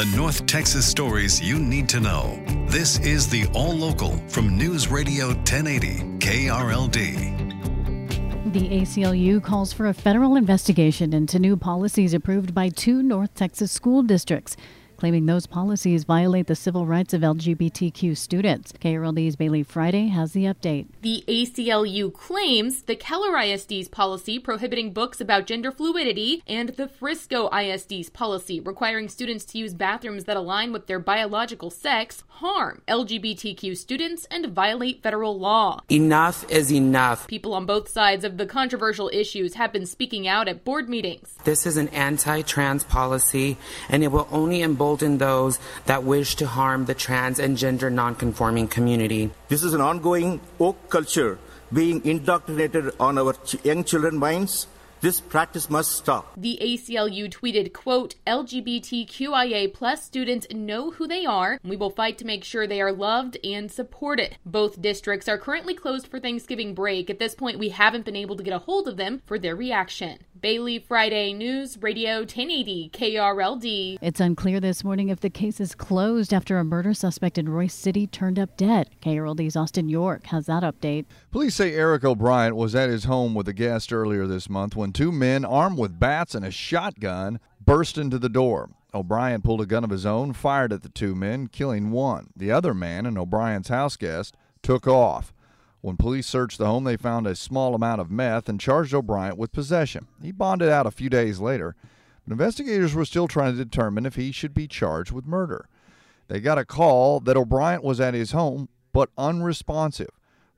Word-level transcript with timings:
the 0.00 0.16
North 0.16 0.46
Texas 0.46 0.86
stories 0.86 1.42
you 1.42 1.58
need 1.58 1.86
to 1.86 2.00
know. 2.00 2.42
This 2.68 2.98
is 3.00 3.28
the 3.28 3.46
All 3.52 3.74
Local 3.76 4.16
from 4.28 4.56
News 4.56 4.88
Radio 4.88 5.26
1080 5.26 6.16
KRLD. 6.20 7.36
The 8.50 8.68
ACLU 8.80 9.44
calls 9.44 9.74
for 9.74 9.88
a 9.88 9.92
federal 9.92 10.36
investigation 10.36 11.12
into 11.12 11.38
new 11.38 11.54
policies 11.54 12.14
approved 12.14 12.54
by 12.54 12.70
two 12.70 13.02
North 13.02 13.34
Texas 13.34 13.72
school 13.72 14.02
districts 14.02 14.56
claiming 15.00 15.24
those 15.24 15.46
policies 15.46 16.04
violate 16.04 16.46
the 16.46 16.54
civil 16.54 16.84
rights 16.84 17.14
of 17.14 17.22
LGBTQ 17.22 18.14
students. 18.14 18.70
KRLD's 18.72 19.34
Bailey 19.34 19.62
Friday 19.62 20.08
has 20.08 20.32
the 20.32 20.44
update. 20.44 20.88
The 21.00 21.24
ACLU 21.26 22.12
claims 22.12 22.82
the 22.82 22.96
Keller 22.96 23.34
ISD's 23.34 23.88
policy 23.88 24.38
prohibiting 24.38 24.92
books 24.92 25.18
about 25.18 25.46
gender 25.46 25.72
fluidity 25.72 26.42
and 26.46 26.68
the 26.76 26.86
Frisco 26.86 27.48
ISD's 27.48 28.10
policy 28.10 28.60
requiring 28.60 29.08
students 29.08 29.46
to 29.46 29.58
use 29.58 29.72
bathrooms 29.72 30.24
that 30.24 30.36
align 30.36 30.70
with 30.70 30.86
their 30.86 30.98
biological 30.98 31.70
sex 31.70 32.22
harm 32.28 32.82
LGBTQ 32.86 33.74
students 33.78 34.26
and 34.30 34.48
violate 34.48 35.02
federal 35.02 35.38
law. 35.38 35.80
Enough 35.88 36.44
is 36.50 36.70
enough. 36.70 37.26
People 37.26 37.54
on 37.54 37.64
both 37.64 37.88
sides 37.88 38.22
of 38.22 38.36
the 38.36 38.44
controversial 38.44 39.08
issues 39.14 39.54
have 39.54 39.72
been 39.72 39.86
speaking 39.86 40.28
out 40.28 40.46
at 40.46 40.62
board 40.62 40.90
meetings. 40.90 41.36
This 41.44 41.64
is 41.64 41.78
an 41.78 41.88
anti 41.88 42.42
trans 42.42 42.84
policy, 42.84 43.56
and 43.88 44.04
it 44.04 44.08
will 44.08 44.28
only 44.30 44.60
embolden 44.60 44.89
embolden 44.90 45.18
those 45.18 45.60
that 45.86 46.02
wish 46.02 46.34
to 46.34 46.46
harm 46.46 46.86
the 46.86 46.94
trans 46.94 47.38
and 47.38 47.56
gender 47.56 47.90
nonconforming 47.90 48.66
community. 48.66 49.30
This 49.48 49.62
is 49.62 49.72
an 49.72 49.80
ongoing 49.80 50.40
woke 50.58 50.88
culture 50.88 51.38
being 51.72 52.04
indoctrinated 52.04 52.90
on 52.98 53.16
our 53.16 53.34
young 53.62 53.84
children's 53.84 54.18
minds 54.18 54.66
this 55.00 55.18
practice 55.18 55.70
must 55.70 55.92
stop. 55.92 56.34
The 56.36 56.58
ACLU 56.60 57.30
tweeted, 57.30 57.72
quote, 57.72 58.16
LGBTQIA 58.26 59.72
plus 59.72 60.04
students 60.04 60.46
know 60.50 60.90
who 60.90 61.06
they 61.06 61.24
are. 61.24 61.58
We 61.64 61.76
will 61.76 61.88
fight 61.88 62.18
to 62.18 62.26
make 62.26 62.44
sure 62.44 62.66
they 62.66 62.82
are 62.82 62.92
loved 62.92 63.38
and 63.42 63.72
supported. 63.72 64.36
Both 64.44 64.82
districts 64.82 65.26
are 65.26 65.38
currently 65.38 65.74
closed 65.74 66.06
for 66.06 66.20
Thanksgiving 66.20 66.74
break. 66.74 67.08
At 67.08 67.18
this 67.18 67.34
point, 67.34 67.58
we 67.58 67.70
haven't 67.70 68.04
been 68.04 68.16
able 68.16 68.36
to 68.36 68.42
get 68.42 68.52
a 68.52 68.58
hold 68.58 68.88
of 68.88 68.98
them 68.98 69.22
for 69.24 69.38
their 69.38 69.56
reaction. 69.56 70.18
Bailey 70.40 70.78
Friday 70.78 71.34
News 71.34 71.76
Radio 71.82 72.20
1080 72.20 72.90
KRLD. 72.94 73.98
It's 74.00 74.20
unclear 74.20 74.58
this 74.58 74.82
morning 74.82 75.10
if 75.10 75.20
the 75.20 75.28
case 75.28 75.60
is 75.60 75.74
closed 75.74 76.32
after 76.32 76.58
a 76.58 76.64
murder 76.64 76.94
suspect 76.94 77.36
in 77.36 77.46
Royse 77.46 77.72
City 77.72 78.06
turned 78.06 78.38
up 78.38 78.56
dead. 78.56 78.88
KRLD's 79.02 79.54
Austin 79.54 79.90
York 79.90 80.26
has 80.26 80.46
that 80.46 80.62
update. 80.62 81.04
Police 81.30 81.56
say 81.56 81.74
Eric 81.74 82.04
O'Brien 82.04 82.56
was 82.56 82.74
at 82.74 82.88
his 82.88 83.04
home 83.04 83.34
with 83.34 83.48
a 83.48 83.52
guest 83.52 83.92
earlier 83.92 84.26
this 84.26 84.48
month 84.48 84.74
when 84.74 84.92
two 84.92 85.12
men 85.12 85.44
armed 85.44 85.76
with 85.76 86.00
bats 86.00 86.34
and 86.34 86.44
a 86.44 86.50
shotgun 86.50 87.38
burst 87.60 87.98
into 87.98 88.18
the 88.18 88.30
door. 88.30 88.70
O'Brien 88.94 89.42
pulled 89.42 89.60
a 89.60 89.66
gun 89.66 89.84
of 89.84 89.90
his 89.90 90.06
own, 90.06 90.32
fired 90.32 90.72
at 90.72 90.82
the 90.82 90.88
two 90.88 91.14
men, 91.14 91.48
killing 91.48 91.90
one. 91.90 92.28
The 92.34 92.50
other 92.50 92.72
man, 92.72 93.04
an 93.04 93.18
O'Brien's 93.18 93.68
house 93.68 93.96
guest, 93.96 94.36
took 94.62 94.86
off. 94.86 95.34
When 95.82 95.96
police 95.96 96.26
searched 96.26 96.58
the 96.58 96.66
home, 96.66 96.84
they 96.84 96.96
found 96.96 97.26
a 97.26 97.34
small 97.34 97.74
amount 97.74 98.00
of 98.00 98.10
meth 98.10 98.48
and 98.48 98.60
charged 98.60 98.92
O'Brien 98.92 99.36
with 99.36 99.52
possession. 99.52 100.06
He 100.22 100.30
bonded 100.30 100.68
out 100.68 100.86
a 100.86 100.90
few 100.90 101.08
days 101.08 101.40
later, 101.40 101.74
but 102.26 102.32
investigators 102.32 102.94
were 102.94 103.06
still 103.06 103.28
trying 103.28 103.56
to 103.56 103.64
determine 103.64 104.04
if 104.04 104.16
he 104.16 104.30
should 104.30 104.52
be 104.52 104.68
charged 104.68 105.10
with 105.10 105.26
murder. 105.26 105.68
They 106.28 106.40
got 106.40 106.58
a 106.58 106.66
call 106.66 107.20
that 107.20 107.36
O'Brien 107.36 107.82
was 107.82 108.00
at 108.00 108.14
his 108.14 108.32
home, 108.32 108.68
but 108.92 109.08
unresponsive. 109.16 110.10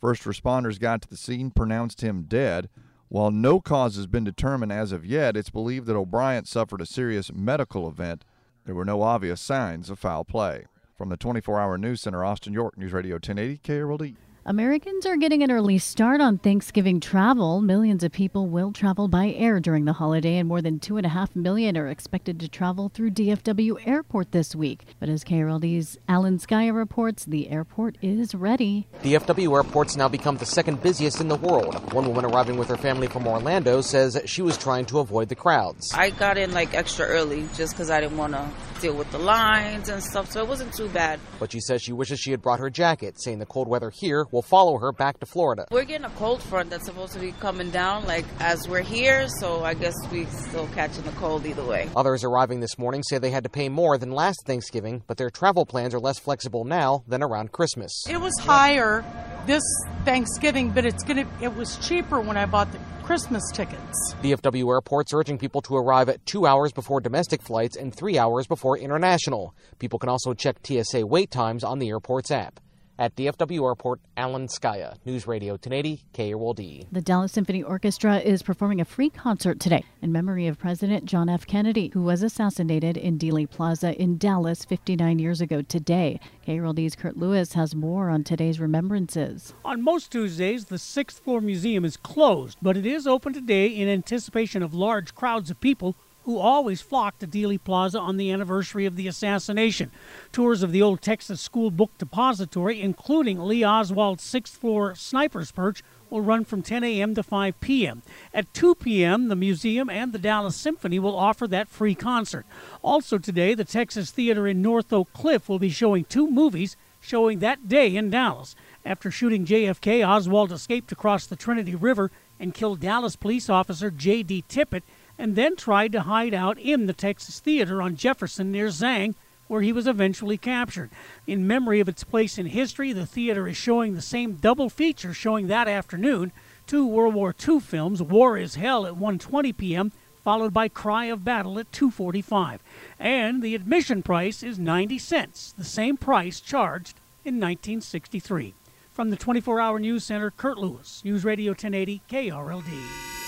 First 0.00 0.22
responders 0.22 0.78
got 0.78 1.02
to 1.02 1.08
the 1.08 1.16
scene, 1.16 1.50
pronounced 1.50 2.00
him 2.00 2.22
dead. 2.22 2.68
While 3.08 3.32
no 3.32 3.60
cause 3.60 3.96
has 3.96 4.06
been 4.06 4.24
determined 4.24 4.70
as 4.70 4.92
of 4.92 5.04
yet, 5.04 5.36
it's 5.36 5.50
believed 5.50 5.86
that 5.86 5.96
O'Brien 5.96 6.44
suffered 6.44 6.80
a 6.80 6.86
serious 6.86 7.32
medical 7.32 7.88
event. 7.88 8.24
There 8.64 8.74
were 8.74 8.84
no 8.84 9.02
obvious 9.02 9.40
signs 9.40 9.90
of 9.90 9.98
foul 9.98 10.24
play. 10.24 10.66
From 10.96 11.08
the 11.08 11.16
24 11.16 11.58
hour 11.58 11.76
news 11.76 12.02
center, 12.02 12.24
Austin 12.24 12.52
York, 12.52 12.78
News 12.78 12.92
Radio 12.92 13.14
1080 13.16 13.58
KRLD. 13.58 14.16
Americans 14.48 15.04
are 15.04 15.18
getting 15.18 15.42
an 15.42 15.50
early 15.50 15.76
start 15.76 16.22
on 16.22 16.38
Thanksgiving 16.38 17.00
travel. 17.00 17.60
Millions 17.60 18.02
of 18.02 18.12
people 18.12 18.46
will 18.46 18.72
travel 18.72 19.06
by 19.06 19.28
air 19.32 19.60
during 19.60 19.84
the 19.84 19.92
holiday, 19.92 20.38
and 20.38 20.48
more 20.48 20.62
than 20.62 20.80
2.5 20.80 21.36
million 21.36 21.76
are 21.76 21.88
expected 21.88 22.40
to 22.40 22.48
travel 22.48 22.88
through 22.88 23.10
DFW 23.10 23.86
Airport 23.86 24.32
this 24.32 24.56
week. 24.56 24.86
But 25.00 25.10
as 25.10 25.22
KRLD's 25.22 25.98
Alan 26.08 26.38
Scaia 26.38 26.74
reports, 26.74 27.26
the 27.26 27.50
airport 27.50 27.98
is 28.00 28.34
ready. 28.34 28.86
DFW 29.02 29.54
Airport's 29.54 29.98
now 29.98 30.08
become 30.08 30.38
the 30.38 30.46
second 30.46 30.80
busiest 30.80 31.20
in 31.20 31.28
the 31.28 31.36
world. 31.36 31.92
One 31.92 32.08
woman 32.08 32.24
arriving 32.24 32.56
with 32.56 32.68
her 32.68 32.78
family 32.78 33.08
from 33.08 33.26
Orlando 33.26 33.82
says 33.82 34.18
she 34.24 34.40
was 34.40 34.56
trying 34.56 34.86
to 34.86 35.00
avoid 35.00 35.28
the 35.28 35.34
crowds. 35.34 35.92
I 35.92 36.08
got 36.08 36.38
in 36.38 36.52
like 36.52 36.72
extra 36.72 37.04
early 37.04 37.46
just 37.54 37.74
because 37.74 37.90
I 37.90 38.00
didn't 38.00 38.16
want 38.16 38.32
to 38.32 38.50
deal 38.80 38.94
with 38.94 39.10
the 39.10 39.18
lines 39.18 39.90
and 39.90 40.02
stuff, 40.02 40.30
so 40.30 40.40
it 40.40 40.48
wasn't 40.48 40.72
too 40.72 40.88
bad. 40.88 41.20
But 41.38 41.52
she 41.52 41.60
says 41.60 41.82
she 41.82 41.92
wishes 41.92 42.18
she 42.18 42.30
had 42.30 42.40
brought 42.40 42.60
her 42.60 42.70
jacket, 42.70 43.20
saying 43.20 43.40
the 43.40 43.46
cold 43.46 43.68
weather 43.68 43.90
here 43.90 44.24
will 44.30 44.37
follow 44.42 44.78
her 44.78 44.92
back 44.92 45.20
to 45.20 45.26
Florida. 45.26 45.66
We're 45.70 45.84
getting 45.84 46.06
a 46.06 46.10
cold 46.10 46.42
front 46.42 46.70
that's 46.70 46.86
supposed 46.86 47.12
to 47.14 47.20
be 47.20 47.32
coming 47.32 47.70
down 47.70 48.06
like 48.06 48.24
as 48.40 48.68
we're 48.68 48.82
here, 48.82 49.28
so 49.40 49.64
I 49.64 49.74
guess 49.74 49.94
we 50.10 50.24
still 50.26 50.66
catching 50.68 51.04
the 51.04 51.12
cold 51.12 51.46
either 51.46 51.64
way. 51.64 51.88
Others 51.96 52.24
arriving 52.24 52.60
this 52.60 52.78
morning 52.78 53.02
say 53.02 53.18
they 53.18 53.30
had 53.30 53.44
to 53.44 53.50
pay 53.50 53.68
more 53.68 53.98
than 53.98 54.12
last 54.12 54.44
Thanksgiving, 54.46 55.02
but 55.06 55.16
their 55.16 55.30
travel 55.30 55.66
plans 55.66 55.94
are 55.94 56.00
less 56.00 56.18
flexible 56.18 56.64
now 56.64 57.04
than 57.06 57.22
around 57.22 57.52
Christmas. 57.52 58.04
It 58.08 58.20
was 58.20 58.36
higher 58.38 59.04
this 59.46 59.62
Thanksgiving, 60.04 60.70
but 60.70 60.84
it's 60.84 61.02
gonna 61.04 61.26
it 61.40 61.54
was 61.54 61.76
cheaper 61.78 62.20
when 62.20 62.36
I 62.36 62.46
bought 62.46 62.70
the 62.70 62.78
Christmas 63.02 63.42
tickets. 63.54 64.14
DFW 64.22 64.68
Airport's 64.70 65.14
urging 65.14 65.38
people 65.38 65.62
to 65.62 65.76
arrive 65.76 66.10
at 66.10 66.24
two 66.26 66.46
hours 66.46 66.72
before 66.72 67.00
domestic 67.00 67.40
flights 67.40 67.74
and 67.74 67.94
three 67.94 68.18
hours 68.18 68.46
before 68.46 68.76
international. 68.76 69.54
People 69.78 69.98
can 69.98 70.10
also 70.10 70.34
check 70.34 70.58
TSA 70.62 71.06
wait 71.06 71.30
times 71.30 71.64
on 71.64 71.78
the 71.78 71.88
airport's 71.88 72.30
app. 72.30 72.60
At 73.00 73.14
DFW 73.14 73.64
Airport, 73.64 74.00
Alan 74.16 74.48
Scaia, 74.48 74.96
News 75.04 75.28
Radio 75.28 75.52
1080 75.52 76.02
KRLD. 76.12 76.86
The 76.90 77.00
Dallas 77.00 77.30
Symphony 77.30 77.62
Orchestra 77.62 78.18
is 78.18 78.42
performing 78.42 78.80
a 78.80 78.84
free 78.84 79.08
concert 79.08 79.60
today 79.60 79.84
in 80.02 80.10
memory 80.10 80.48
of 80.48 80.58
President 80.58 81.04
John 81.04 81.28
F. 81.28 81.46
Kennedy, 81.46 81.92
who 81.94 82.02
was 82.02 82.24
assassinated 82.24 82.96
in 82.96 83.16
Dealey 83.16 83.48
Plaza 83.48 83.94
in 84.02 84.18
Dallas 84.18 84.64
59 84.64 85.20
years 85.20 85.40
ago 85.40 85.62
today. 85.62 86.18
KRLD's 86.44 86.96
Kurt 86.96 87.16
Lewis 87.16 87.52
has 87.52 87.72
more 87.72 88.10
on 88.10 88.24
today's 88.24 88.58
remembrances. 88.58 89.54
On 89.64 89.80
most 89.80 90.10
Tuesdays, 90.10 90.64
the 90.64 90.76
sixth 90.76 91.22
floor 91.22 91.40
museum 91.40 91.84
is 91.84 91.96
closed, 91.96 92.58
but 92.60 92.76
it 92.76 92.84
is 92.84 93.06
open 93.06 93.32
today 93.32 93.68
in 93.68 93.88
anticipation 93.88 94.60
of 94.60 94.74
large 94.74 95.14
crowds 95.14 95.52
of 95.52 95.60
people 95.60 95.94
who 96.28 96.36
always 96.36 96.82
flock 96.82 97.18
to 97.18 97.26
Dealey 97.26 97.58
Plaza 97.58 97.98
on 97.98 98.18
the 98.18 98.30
anniversary 98.30 98.84
of 98.84 98.96
the 98.96 99.08
assassination. 99.08 99.90
Tours 100.30 100.62
of 100.62 100.72
the 100.72 100.82
old 100.82 101.00
Texas 101.00 101.40
School 101.40 101.70
Book 101.70 101.90
Depository, 101.96 102.82
including 102.82 103.42
Lee 103.42 103.64
Oswald's 103.64 104.24
sixth 104.24 104.54
floor 104.54 104.94
sniper's 104.94 105.50
perch, 105.50 105.82
will 106.10 106.20
run 106.20 106.44
from 106.44 106.60
10 106.60 106.84
a.m. 106.84 107.14
to 107.14 107.22
5 107.22 107.58
p.m. 107.60 108.02
At 108.34 108.52
2 108.52 108.74
p.m., 108.74 109.28
the 109.28 109.36
museum 109.36 109.88
and 109.88 110.12
the 110.12 110.18
Dallas 110.18 110.54
Symphony 110.54 110.98
will 110.98 111.16
offer 111.16 111.48
that 111.48 111.66
free 111.66 111.94
concert. 111.94 112.44
Also 112.82 113.16
today, 113.16 113.54
the 113.54 113.64
Texas 113.64 114.10
Theater 114.10 114.46
in 114.46 114.60
North 114.60 114.92
Oak 114.92 115.10
Cliff 115.14 115.48
will 115.48 115.58
be 115.58 115.70
showing 115.70 116.04
two 116.04 116.30
movies 116.30 116.76
showing 117.00 117.38
that 117.38 117.68
day 117.68 117.96
in 117.96 118.10
Dallas. 118.10 118.54
After 118.84 119.10
shooting 119.10 119.46
JFK, 119.46 120.06
Oswald 120.06 120.52
escaped 120.52 120.92
across 120.92 121.26
the 121.26 121.36
Trinity 121.36 121.74
River 121.74 122.10
and 122.38 122.52
killed 122.52 122.80
Dallas 122.80 123.16
police 123.16 123.48
officer 123.48 123.90
J.D. 123.90 124.44
Tippit 124.46 124.82
and 125.18 125.34
then 125.34 125.56
tried 125.56 125.92
to 125.92 126.02
hide 126.02 126.32
out 126.32 126.58
in 126.58 126.86
the 126.86 126.92
Texas 126.92 127.40
Theater 127.40 127.82
on 127.82 127.96
Jefferson 127.96 128.52
near 128.52 128.68
Zang, 128.68 129.14
where 129.48 129.62
he 129.62 129.72
was 129.72 129.86
eventually 129.86 130.38
captured. 130.38 130.90
In 131.26 131.46
memory 131.46 131.80
of 131.80 131.88
its 131.88 132.04
place 132.04 132.38
in 132.38 132.46
history, 132.46 132.92
the 132.92 133.06
theater 133.06 133.48
is 133.48 133.56
showing 133.56 133.94
the 133.94 134.02
same 134.02 134.34
double 134.34 134.70
feature 134.70 135.12
showing 135.12 135.48
that 135.48 135.68
afternoon 135.68 136.32
two 136.66 136.86
World 136.86 137.14
War 137.14 137.34
II 137.48 137.60
films, 137.60 138.02
War 138.02 138.36
is 138.36 138.54
Hell 138.56 138.86
at 138.86 138.94
1:20 138.94 139.56
p.m., 139.56 139.92
followed 140.22 140.52
by 140.52 140.68
Cry 140.68 141.06
of 141.06 141.24
Battle 141.24 141.58
at 141.58 141.72
2:45. 141.72 142.58
And 143.00 143.42
the 143.42 143.54
admission 143.54 144.02
price 144.02 144.42
is 144.42 144.58
90 144.58 144.98
cents, 144.98 145.54
the 145.56 145.64
same 145.64 145.96
price 145.96 146.40
charged 146.40 147.00
in 147.24 147.36
1963. 147.36 148.54
From 148.92 149.10
the 149.10 149.16
24-hour 149.16 149.78
news 149.78 150.04
center, 150.04 150.30
Kurt 150.30 150.58
Lewis, 150.58 151.02
News 151.04 151.24
Radio 151.24 151.52
1080 151.52 152.02
KRLD. 152.10 153.27